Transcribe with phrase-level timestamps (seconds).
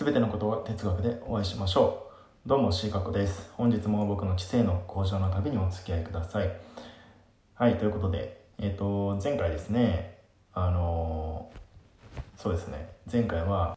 [0.00, 2.10] すべてのことは哲学でお会いしましょ
[2.46, 2.48] う。
[2.48, 3.50] どうもシーカコです。
[3.52, 6.50] 本日も僕の知性の向上の旅にお付き合いください。
[7.54, 10.16] はいということでえっ、ー、と前回ですね
[10.54, 12.88] あのー、そうですね。
[13.12, 13.76] 前回は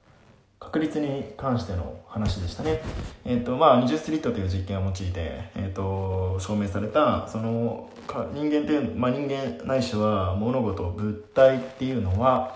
[0.62, 2.82] 確率に関しての話でしたね。
[3.26, 5.12] えっ、ー、と、まあ、20スリットという実験を用いて、
[5.58, 7.90] えっ、と、証明された、その、
[8.34, 12.56] 人間という、まあ、人間ないしは物事、物体っていうのは、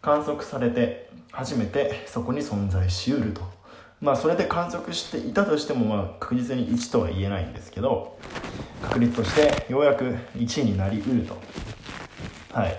[0.00, 1.07] 観測されて
[1.38, 3.42] 初めてそこに存在しうると。
[4.00, 8.16] まあ、それで観測していたとしても、まあ、確実に1とは言えないんですけど、
[8.82, 11.36] 確率としてようやく1になりうると。
[12.52, 12.76] はい。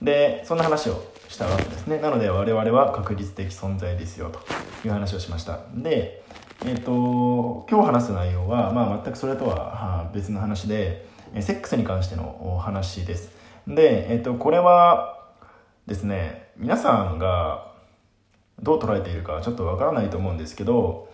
[0.00, 4.40] で、そんな話をしたわけですねなので我々は確率的存在ですよと
[4.86, 6.22] いう話をしましたで
[6.64, 11.06] えっ、ー、と今日話す内容は、まあ、全くそれとは別の話で
[11.40, 13.32] セックスに関してのお話です
[13.66, 15.18] で、えっ、ー、とこれは
[15.86, 17.71] ですね皆さんが
[18.60, 21.08] どう捉えているかちょっとわからないと思うんですけど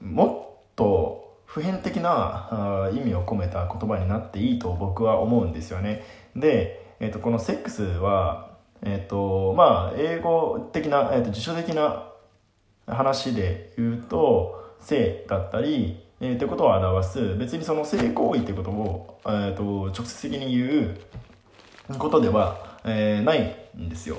[0.00, 6.02] もっと普遍的な意味を込めた言葉になっていいと僕は思うんですよね。
[6.34, 8.46] で、えー、とこのセックスは
[8.82, 12.08] え、ー、とまあ英語的な、えーと、辞書的な
[12.86, 20.94] 話で言うと性だったり、えー、ってことを表す別にその性行為ってことを、えーと、直接的に言
[21.90, 24.18] うことでは、えー、ないんですよ。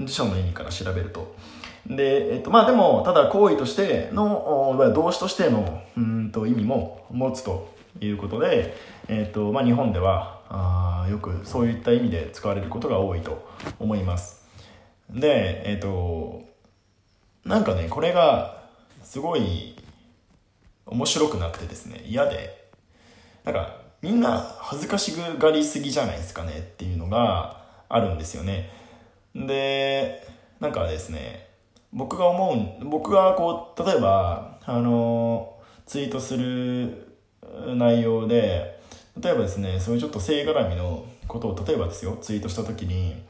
[0.00, 1.34] 辞書の意味から調べると。
[1.86, 8.76] で、えっと、まあでも、ただ行為としての、動詞としての、うんと意味も持つということで、
[9.08, 14.44] えっと、まあ日本では、あよくそういった意味で使われることが多いと思います
[15.10, 16.42] でえっ、と
[17.44, 18.64] なんかねこれが
[19.02, 19.76] すごい
[20.86, 22.68] 面白くなくてですね嫌で
[23.44, 28.70] なんかみんな恥ずかしがりすぎじゃないですかねっていうのがあるんですよね
[29.46, 30.26] で
[30.60, 31.48] なんかですね
[31.92, 37.18] 僕が思う僕がこう例えばあのツイートする
[37.76, 38.80] 内容で
[39.20, 43.22] 例えばですねそういうちょっと性絡みのことを例えばですよツイートした時に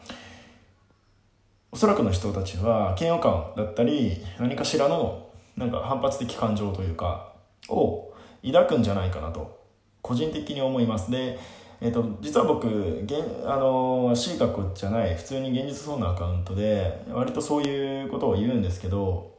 [1.73, 7.33] おそらくの人たちは嫌悪感だったり何かしらのなんか反発的感情というか
[7.69, 8.13] を
[8.45, 9.67] 抱くんじゃないかなと
[10.07, 11.11] 個人的に思います。
[11.11, 11.37] で、
[11.81, 12.67] えーと、実は僕
[13.03, 13.15] 現
[13.45, 19.37] あの C 角じゃない普通に現実そうなアカウントで割とそういうことを言うんですけど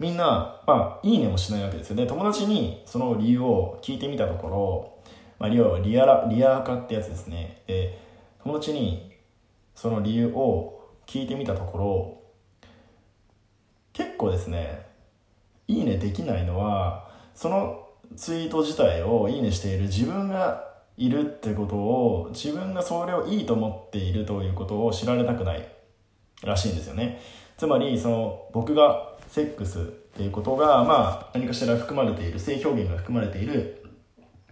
[0.00, 2.06] みんな、まあ、いいねもしないわけですよね。
[2.06, 7.62] 友達にその理由を聞いてみたところ、まあ、要はリアラ、リア化ってやつですね。
[7.66, 7.98] で、
[8.42, 9.12] 友達に
[9.74, 12.22] その理由を聞いてみたところ、
[13.92, 14.86] 結構ですね、
[15.68, 17.86] いいねできないのは、その
[18.16, 20.69] ツイート自体をいいねしている自分が
[21.00, 25.66] いるってことを、自分がそれをいいと思っているということを知られたくない
[26.42, 27.22] らしいんですよね。
[27.56, 33.82] つまり、その、僕がセックスっていうことが、まあ、何かしら含まれている、性表現が含まれている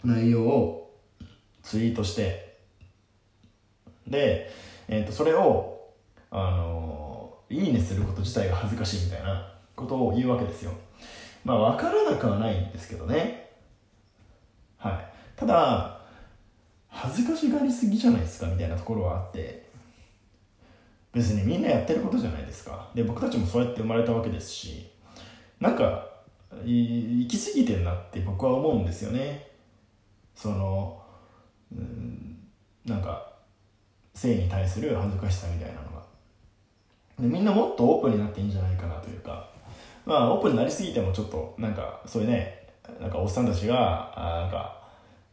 [0.02, 0.98] 内容を
[1.62, 2.56] ツイートして、
[4.06, 4.50] で、
[4.88, 5.90] えっ、ー、と、それを、
[6.30, 10.72] あの、いいねすること自体が恥ずかしいみたいなことを言うわけですよ。
[11.44, 13.50] まあ、わからなくはないんですけどね。
[14.78, 15.12] はい。
[15.36, 15.97] ただ、
[17.00, 19.68] 恥ずかしがりすぎじゃないですかみたいなところはあって、
[21.12, 22.90] 別にみんなやってることじゃないですか。
[22.94, 24.90] で僕たちもそうやって生まれたわけですし
[25.60, 26.06] なんか
[26.64, 29.48] 行き過ぎてんなって僕は思うんですよね。
[30.34, 31.00] その
[31.72, 32.38] うん
[32.84, 33.32] なんか
[34.14, 36.02] 性に対する恥ずかしさみたいなのが。
[37.20, 39.48] でみんなもっとオープンになっていいんじゃないかなというか
[40.04, 42.68] まあオープンになりすぎてもちょっとなんかそういうね
[43.00, 44.77] なんかおっさんたちがあなんか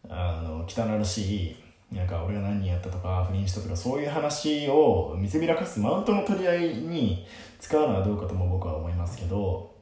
[0.09, 1.55] あの汚らしい
[1.95, 7.25] なんか俺が何人やったとか不倫したとかそういう話を見せびらかすマウントの取り合いに
[7.59, 9.73] 使うのはどうかとも僕は思いますけど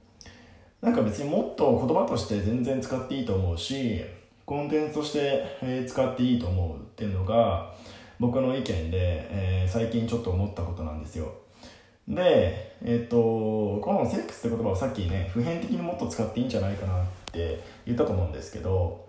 [0.81, 4.01] なんか別にもっと言葉として全然使っていいと思うし
[4.45, 7.73] コンテンツとして使っていいと思うっていうのが
[8.19, 11.33] 僕の意見で、えー、最近ちょっと思ったことなんですよ。
[12.07, 19.05] でえっ、とこのセックスって言葉をさっきね普遍的にもっと使っていいんじゃないかなって言ったと思うんですけど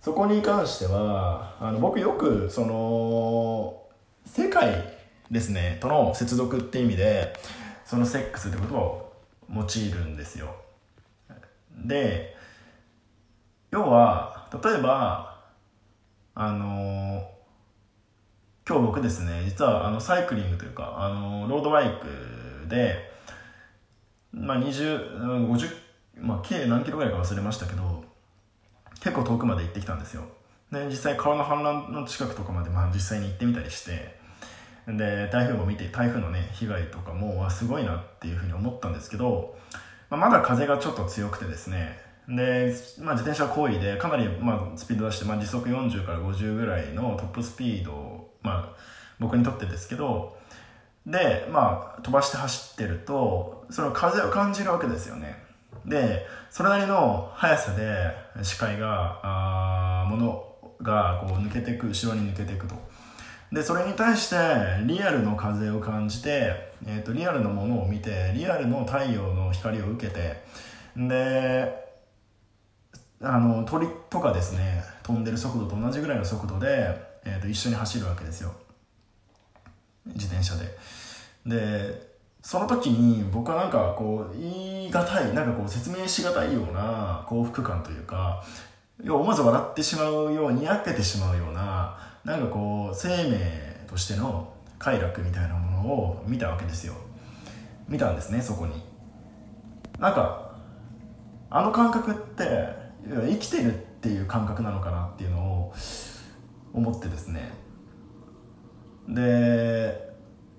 [0.00, 3.82] そこに関してはあの僕よくその
[4.24, 4.96] 世界
[5.30, 5.78] ですね。
[5.80, 7.34] との接続って意味で
[7.84, 9.12] そのセックスって言葉を
[9.54, 10.54] 用いるんですよ。
[11.84, 12.36] で
[13.70, 15.38] 要は例えば
[16.34, 17.22] あの
[18.66, 23.10] 今日僕ですね実はあのサイクリングというかあのロードバイクで
[24.32, 25.76] まあ2050
[26.16, 28.04] まあ計何キロぐらいか忘れましたけど
[29.00, 30.24] 結構遠くまで行ってきたんですよ。
[30.70, 34.20] で実際川の氾濫の近くとかまでまあ実際に行ってみたりして
[34.86, 39.56] で台風も見て台風のね被害とかもすごいなっていうふうに思ったんですけど、
[40.10, 41.98] まあ、まだ風がちょっと強くてですね
[42.28, 48.76] で、まあ、自転車行為でかなり、まあ、スピード出して、まあ、時速40から50ぐらいのトップスピード、まあ、
[49.18, 50.36] 僕にとってですけど
[51.06, 55.49] で、まあ、飛ばして走ってるとその風を感じるわけですよね。
[55.86, 60.50] でそれなりの速さで視界があもの
[60.82, 62.74] がこう抜けていく後ろに抜けていくと。
[63.52, 64.36] でそれに対して
[64.86, 70.44] リアルの風を感じて、えーと、リアルのものを見てリアルの太陽の光を受けて
[70.96, 71.90] で
[73.20, 76.94] あの鳥とかですね飛んでる速度と同じぐらいの速度で、
[77.24, 78.52] えーと、一緒に走るわけですよ。
[80.06, 80.78] 自転車で。
[81.46, 82.09] で
[82.42, 88.42] その時に僕はなんかこう言い難いなんかこう説明し難いような幸福感というか
[89.02, 96.94] 要は思わず笑ってしまうようにやけてしまうようななんかこう生命としての快楽みたいなものを見たわけですよ。
[97.88, 98.82] 見たんですねそこに。
[99.98, 100.52] なんか
[101.50, 102.68] あの感覚って
[103.04, 105.74] 生きてるっていう感覚なのかなっていうのを
[106.72, 107.52] 思ってですね。
[109.08, 110.10] で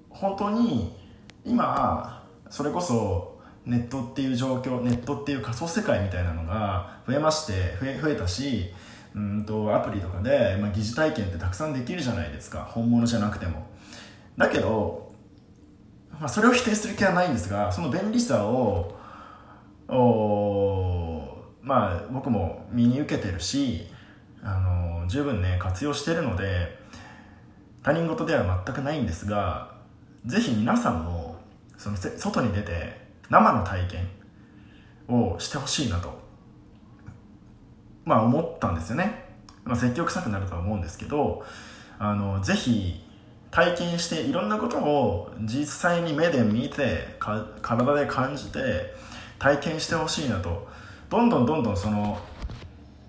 [0.10, 1.01] 本当に
[1.46, 8.72] 今それこそネットっていう状況ネットっていう仮想世界みたいなのが増えまして増え増えたし
[9.16, 12.64] うんとアプリとかで、まあ、疑似体験ってたくさんできるじゃないですか。
[12.64, 13.68] 本物じゃなくても。
[14.38, 15.12] だけど、
[16.20, 18.96] まあ、それを否定する気はないんですがその便利さを
[19.90, 23.88] おまあ僕も身に受けてるし
[24.42, 26.80] あの十分ね活用してるので
[27.84, 29.76] 他人事では全くないんですが
[30.26, 31.21] ぜひ皆さんも
[31.82, 33.02] その外に出て
[33.32, 34.08] 生の体験
[35.08, 36.14] をしてほしいなと
[38.06, 39.26] まあ思ったんですよね、
[39.64, 41.44] まあ、説教臭くなるとは思うんですけど
[41.98, 43.04] あのぜひ
[43.50, 48.94] 体験していろんなことを実際に目で見て体で感じて
[49.40, 50.70] 体験してほしいなと。
[51.10, 52.18] どんどんどんどんその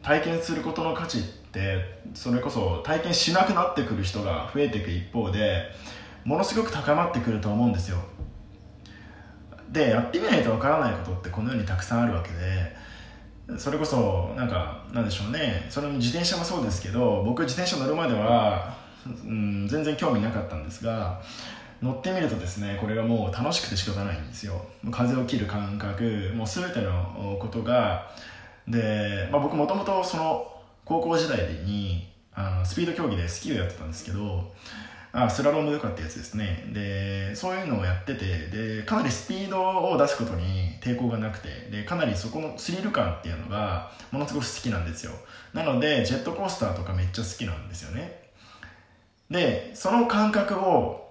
[0.02, 1.22] 体験することの価値っ
[1.52, 5.70] てそれこそ体験しなくなってくる人が増えていく一方で
[6.24, 7.98] ものすごく高まってくると思うんですよ。
[9.72, 15.66] でやってみないとわからないことってこの世にたくさんあるわけでそれこそなんかなんでしょうね。
[15.68, 18.76] その自転車もそうですけど僕自転車乗るまでは、
[19.06, 21.20] うん、全然興味なかったんですが
[21.82, 24.64] 乗ってみるとですねこれがもう楽しくて仕方ないんですよ。
[24.90, 28.10] 風を切る感覚もう全てのことが
[28.68, 30.46] で、まあ、僕もともとその
[30.84, 34.52] 高校時代にあのスピード競技でスキーをやってたんですけど
[35.14, 36.64] あスラロームとかってやつですね。
[36.72, 45.12] でそういうのをやっててでかなりスピードを出すことに抵抗がなくてでかなりそこのスリル感っていうのがものすごく好きなんですよ。
[45.52, 48.22] なのでジェットコースターとかめっちゃ好きなんですよね。
[49.30, 51.02] でその感覚を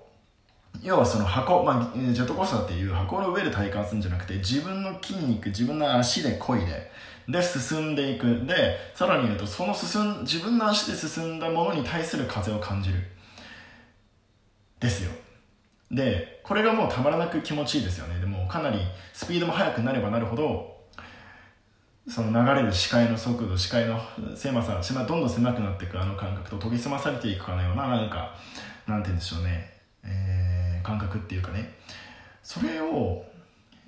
[0.82, 6.92] 要はその箱、まあ、ジェットコースターっていう箱の上で体感するんじゃなくて自分の筋肉自分の足で漕いで
[7.30, 8.46] で進んでいく。
[8.48, 12.96] でさらに言うとその進ん自分の足で進んだものに対する風を感じる。
[14.82, 15.12] ですよ。
[15.90, 18.20] でこれがもうたまらなく気持ちいいですよね。
[18.20, 18.80] でもかなり
[19.14, 20.82] スピードも速くなればなるほど
[22.10, 24.00] その流れる視界の速度視界の
[24.36, 28.36] 狭さどんどん狭くなっていくあの感覚と研ぎ澄まされていくかのようななんか
[28.88, 29.72] なんて言うんでしょうね、
[30.04, 31.76] えー、感覚っていうかね。
[32.42, 33.24] それを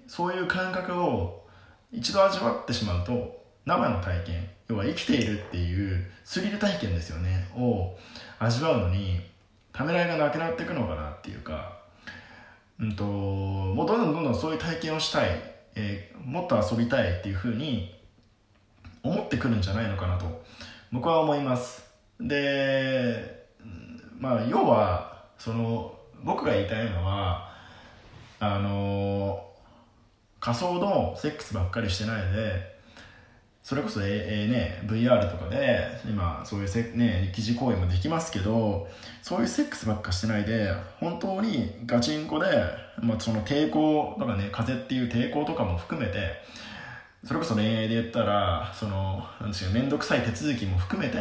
[0.07, 1.43] そういう感覚を
[1.91, 7.47] 一度味わってしまうと生の体験要は生きているっていうスリル体験ですよね。
[7.57, 7.97] を
[8.39, 9.21] 味わうのに
[9.73, 11.79] ためらいがなくなっていくのかなっていうか、
[12.79, 15.29] うんと、もうどんどんどんどんそういう体験をしたい、
[15.75, 17.99] えー、もっと遊びたいっていうふうに
[19.01, 20.43] 思ってくるんじゃないのかなと
[20.91, 21.83] 僕は思います。
[22.19, 23.47] で
[24.17, 27.51] まあ要はその僕が言いたいのは
[28.39, 29.49] あの
[30.39, 32.72] 仮想のセックスばっかりしてないで
[33.63, 38.89] それこそ、えー、ね、VR とかで今そういうせ、ね、疑似行為もできますけど
[39.21, 42.45] そういうセックスばっかしてないで本当にガチンコで、
[43.01, 46.33] まあ、その抵抗とかね風っていう抵抗とかも含めて
[47.23, 51.17] それこそ恋愛で言ったらそのなんですよ面倒くさい手続きも含めて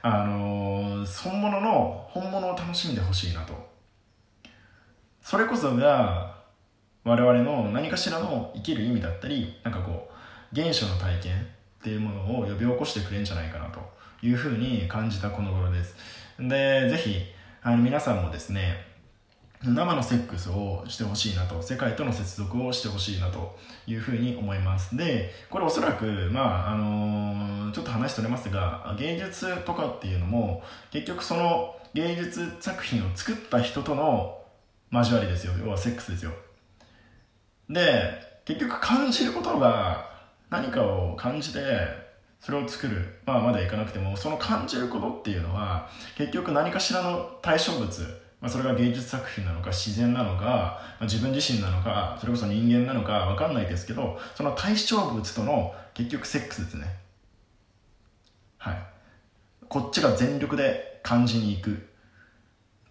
[0.00, 3.72] あのー、本物の本物を楽しんでほしいなと。
[5.20, 6.42] それこそが
[7.04, 10.11] 我々の何かしらの生きる意味だったりなんかこう
[10.54, 11.44] 原初の体験っ
[11.82, 13.80] ていうものを呼び起こしてくれるんじゃないかなと
[14.22, 15.96] いうふうに感じたこの頃です。
[16.38, 17.16] でぜひ
[17.62, 18.92] あの皆さんもですね
[19.64, 23.56] 生のセックスをしてほしいなと世界との接続をしてほしいなと
[23.86, 24.96] いうふうに思います。
[24.96, 34.40] でこれおそらくまああのー、ちょっと話しとれますが芸術とかっていうのも結局その芸術作品を作った人との
[34.92, 35.52] 交わりですよ。
[35.58, 36.32] 要はセックスですよ。
[37.70, 40.11] で結局感じることが
[40.52, 41.60] 何かを感じて
[42.38, 47.86] それを作る、まあ、まだいかなくてもその感じることっていうのは結局何かしらの対象物、
[48.40, 56.86] まあ、それが芸術作品なのか自然なのか、まあ、自分自身なのかそれこそ人間なのか分かんないですけどその対象物との結局セックスですね。
[58.58, 58.78] はい。
[59.68, 61.70] こっちが全力で感じに行く。
[61.72, 61.74] っ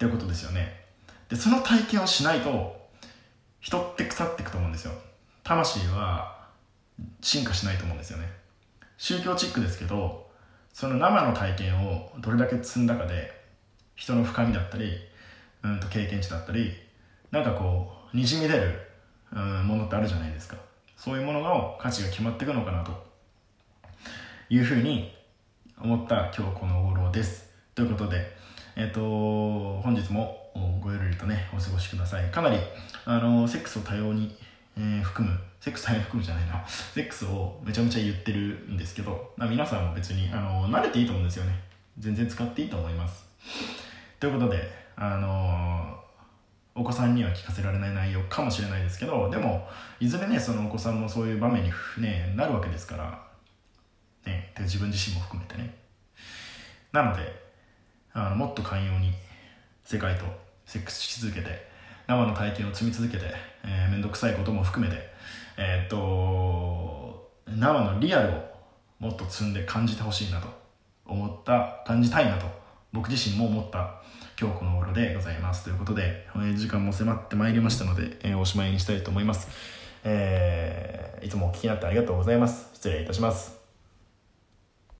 [0.02, 0.84] てことですよね。
[1.30, 2.76] でその体験をしないと
[3.60, 4.94] 人って腐っていくと思うんですよ。
[5.44, 6.41] 魂は
[7.22, 8.26] 進化しないと思うんですよね。
[8.98, 10.30] 宗教チックですけど
[10.74, 13.32] その生の体験をどれだけ積んだかで
[13.96, 14.92] 人の深みだったり、
[15.64, 16.74] うんと経験値だったり
[17.30, 18.80] なんかこうにじみ出る、
[19.32, 20.58] うん、ものってあるじゃないですか。
[20.98, 23.12] そういうものの価値が決まっていくのかなと。
[24.52, 25.16] いうふうに
[25.80, 27.50] 思った今日この頃です。
[27.74, 28.36] ということで
[28.76, 32.30] えっ、ー、と本日もごゆるりとねお過ごしください。
[32.32, 32.58] かなり
[33.06, 34.36] あのセックスを多様に
[34.78, 36.66] えー、含むセックス大変含むじゃないな。
[36.68, 41.60] セックスをめちゃめちゃ言ってるんですけど、まあ、皆さんも別にあの慣れていいと思うんですよね。
[42.00, 43.26] 全然使っていいと思います。
[44.20, 46.00] ということであの
[46.74, 49.68] お子さんには聞かせられない内容かもしれないですけどでも
[50.00, 53.24] いずれねそのお子さんもそういう場面に、ね、なるわけですから、
[54.26, 55.76] ね、自分自身も含めてね。
[56.92, 57.42] なので
[58.14, 59.14] あのもっと寛容に
[59.84, 60.26] 世界と
[60.66, 61.71] セックスし続けて
[62.12, 65.02] 生の体験を積み続けてえー、めんどくさいことも含めて、
[65.58, 68.34] えー、っと、生のリアルを
[69.00, 70.48] もっと積んで感じてほしいなと
[71.06, 72.46] 思った、感じたいなと、
[72.92, 74.02] 僕自身も思った
[74.40, 75.64] 今日この頃でございます。
[75.64, 79.50] ということで、時間も迫ってまいりましたので、えー、おしまいにしたいと思います。
[80.04, 82.70] えー、いつもお聞きになってありがとうございます。
[82.74, 83.61] 失礼いたします。